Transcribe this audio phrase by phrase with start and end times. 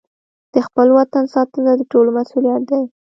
[0.53, 2.81] د خپل وطن ساتنه د ټولو مسوولیت دی.